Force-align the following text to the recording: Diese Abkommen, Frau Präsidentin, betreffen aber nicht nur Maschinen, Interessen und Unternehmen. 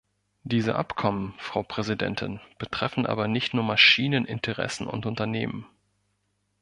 Diese 0.41 0.73
Abkommen, 0.77 1.35
Frau 1.37 1.61
Präsidentin, 1.61 2.39
betreffen 2.57 3.05
aber 3.05 3.27
nicht 3.27 3.53
nur 3.53 3.63
Maschinen, 3.63 4.25
Interessen 4.25 4.87
und 4.87 5.05
Unternehmen. 5.05 5.67